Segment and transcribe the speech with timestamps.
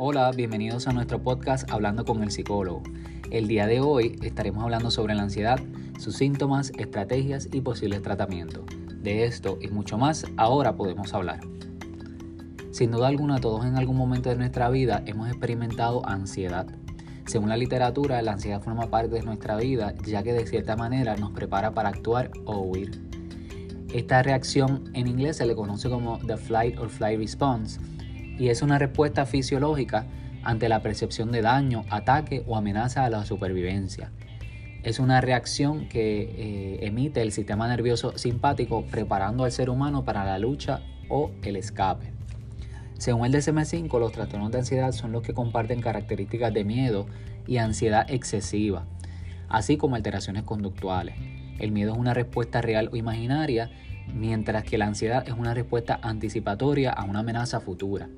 [0.00, 2.84] Hola, bienvenidos a nuestro podcast Hablando con el psicólogo.
[3.32, 5.58] El día de hoy estaremos hablando sobre la ansiedad,
[5.98, 8.62] sus síntomas, estrategias y posibles tratamientos.
[9.02, 11.40] De esto y mucho más ahora podemos hablar.
[12.70, 16.68] Sin duda alguna, todos en algún momento de nuestra vida hemos experimentado ansiedad.
[17.26, 21.16] Según la literatura, la ansiedad forma parte de nuestra vida ya que de cierta manera
[21.16, 23.02] nos prepara para actuar o huir.
[23.92, 27.80] Esta reacción en inglés se le conoce como the flight or flight response
[28.38, 30.06] y es una respuesta fisiológica
[30.42, 34.10] ante la percepción de daño, ataque o amenaza a la supervivencia.
[34.82, 40.24] Es una reacción que eh, emite el sistema nervioso simpático preparando al ser humano para
[40.24, 42.12] la lucha o el escape.
[42.96, 47.06] Según el DSM-5, los trastornos de ansiedad son los que comparten características de miedo
[47.46, 48.86] y ansiedad excesiva,
[49.48, 51.16] así como alteraciones conductuales.
[51.58, 53.70] El miedo es una respuesta real o imaginaria
[54.14, 58.08] mientras que la ansiedad es una respuesta anticipatoria a una amenaza futura.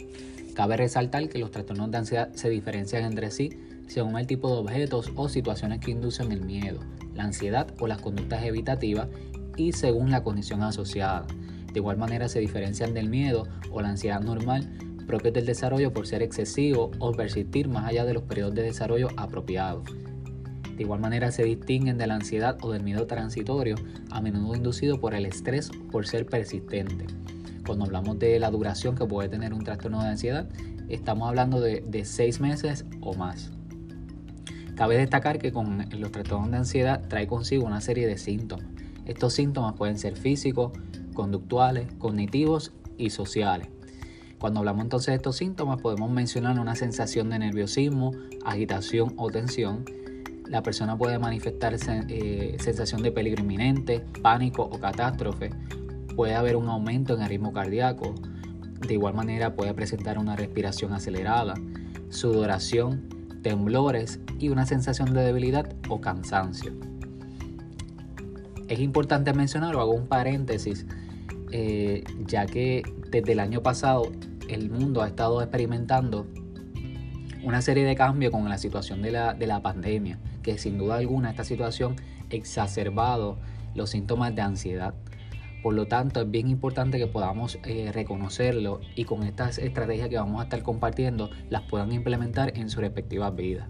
[0.54, 3.50] Cabe resaltar que los trastornos de ansiedad se diferencian entre sí
[3.86, 6.80] según el tipo de objetos o situaciones que inducen el miedo,
[7.14, 9.08] la ansiedad o las conductas evitativas
[9.56, 11.26] y según la condición asociada.
[11.72, 14.68] De igual manera se diferencian del miedo o la ansiedad normal
[15.10, 19.08] propios del desarrollo por ser excesivo o persistir más allá de los periodos de desarrollo
[19.16, 19.82] apropiados.
[20.80, 23.74] De igual manera se distinguen de la ansiedad o del miedo transitorio,
[24.10, 27.04] a menudo inducido por el estrés por ser persistente.
[27.66, 30.48] Cuando hablamos de la duración que puede tener un trastorno de ansiedad,
[30.88, 33.50] estamos hablando de, de seis meses o más.
[34.74, 38.64] Cabe destacar que con los trastornos de ansiedad trae consigo una serie de síntomas.
[39.04, 40.72] Estos síntomas pueden ser físicos,
[41.12, 43.68] conductuales, cognitivos y sociales.
[44.38, 48.12] Cuando hablamos entonces de estos síntomas podemos mencionar una sensación de nerviosismo,
[48.46, 49.84] agitación o tensión,
[50.50, 51.76] la persona puede manifestar
[52.08, 55.50] eh, sensación de peligro inminente, pánico o catástrofe.
[56.16, 58.16] Puede haber un aumento en el ritmo cardíaco.
[58.86, 61.54] De igual manera puede presentar una respiración acelerada,
[62.08, 63.08] sudoración,
[63.42, 66.72] temblores y una sensación de debilidad o cansancio.
[68.66, 70.84] Es importante mencionar, o hago un paréntesis,
[71.52, 74.10] eh, ya que desde el año pasado
[74.48, 76.26] el mundo ha estado experimentando
[77.44, 80.96] una serie de cambios con la situación de la, de la pandemia que sin duda
[80.96, 81.96] alguna esta situación
[82.30, 83.38] exacerbado
[83.74, 84.94] los síntomas de ansiedad.
[85.62, 90.16] Por lo tanto, es bien importante que podamos eh, reconocerlo y con estas estrategias que
[90.16, 93.68] vamos a estar compartiendo las puedan implementar en sus respectivas vidas.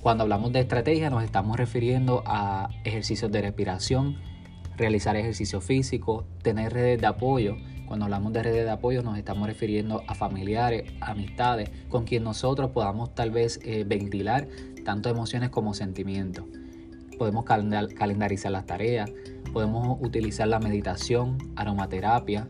[0.00, 4.16] Cuando hablamos de estrategia nos estamos refiriendo a ejercicios de respiración,
[4.76, 7.56] realizar ejercicio físico, tener redes de apoyo.
[7.90, 12.70] Cuando hablamos de redes de apoyo nos estamos refiriendo a familiares, amistades, con quien nosotros
[12.70, 14.46] podamos tal vez eh, ventilar
[14.84, 16.44] tanto emociones como sentimientos.
[17.18, 19.10] Podemos calendarizar las tareas,
[19.52, 22.46] podemos utilizar la meditación, aromaterapia,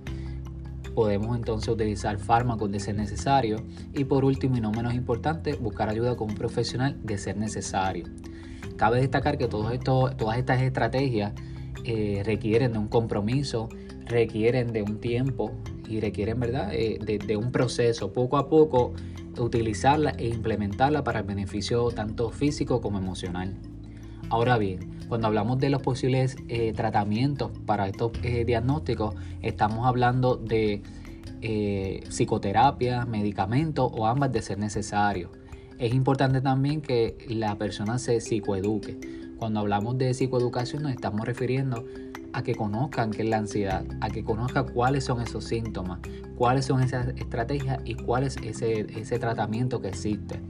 [0.94, 3.64] podemos entonces utilizar fármacos de ser necesario
[3.94, 8.04] y por último y no menos importante, buscar ayuda con un profesional de ser necesario.
[8.76, 11.32] Cabe destacar que todos todas estas estrategias
[11.84, 13.70] eh, requieren de un compromiso,
[14.10, 15.52] requieren de un tiempo
[15.88, 16.70] y requieren ¿verdad?
[16.72, 18.12] Eh, de un proceso.
[18.12, 18.92] Poco a poco
[19.38, 23.54] utilizarla e implementarla para el beneficio tanto físico como emocional.
[24.28, 30.36] Ahora bien, cuando hablamos de los posibles eh, tratamientos para estos eh, diagnósticos, estamos hablando
[30.36, 30.82] de
[32.10, 35.32] psicoterapia, medicamentos o ambas de ser necesario.
[35.78, 39.00] Es importante también que la persona se psicoeduque.
[39.38, 41.86] Cuando hablamos de psicoeducación nos estamos refiriendo
[42.32, 46.00] a que conozcan qué es la ansiedad, a que conozcan cuáles son esos síntomas,
[46.36, 50.40] cuáles son esas estrategias y cuál es ese, ese tratamiento que existe.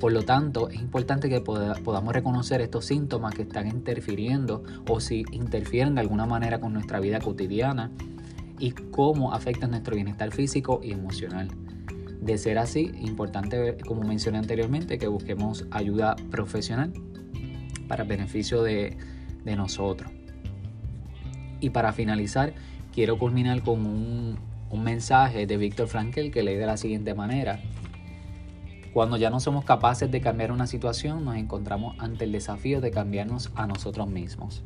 [0.00, 5.24] Por lo tanto, es importante que podamos reconocer estos síntomas que están interfiriendo o si
[5.30, 7.90] interfieren de alguna manera con nuestra vida cotidiana
[8.58, 11.48] y cómo afectan nuestro bienestar físico y emocional.
[12.20, 16.92] De ser así, importante, como mencioné anteriormente, que busquemos ayuda profesional
[17.86, 18.96] para beneficio de,
[19.44, 20.10] de nosotros.
[21.60, 22.54] Y para finalizar,
[22.94, 24.38] quiero culminar con un,
[24.72, 27.60] mensaje de Víctor Frankel que lee de la siguiente manera.
[28.92, 32.90] Cuando ya no somos capaces de cambiar una situación, nos encontramos ante el desafío de
[32.90, 34.62] cambiarnos a nosotros mismos.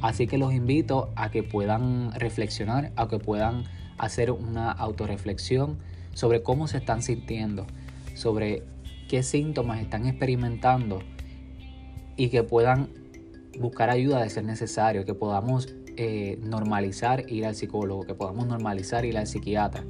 [0.00, 3.64] Así que los invito a que puedan reflexionar, a que puedan
[3.98, 5.78] hacer una autorreflexión
[6.12, 7.66] sobre cómo se están sintiendo,
[8.14, 8.62] sobre
[9.08, 11.00] qué síntomas están experimentando
[12.16, 12.88] y que puedan
[13.58, 19.04] buscar ayuda de ser necesario, que podamos eh, normalizar ir al psicólogo, que podamos normalizar
[19.04, 19.84] ir al psiquiatra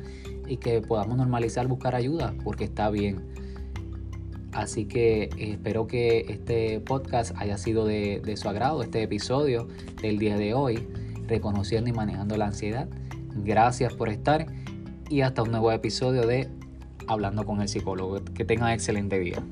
[0.46, 3.22] y que podamos normalizar buscar ayuda porque está bien.
[4.52, 9.67] Así que espero que este podcast haya sido de, de su agrado, este episodio
[10.00, 10.87] del día de hoy,
[11.26, 12.88] reconociendo y manejando la ansiedad.
[13.37, 14.46] Gracias por estar
[15.10, 16.49] y hasta un nuevo episodio de
[17.08, 18.22] hablando con el psicólogo.
[18.34, 19.43] Que tengan excelente día.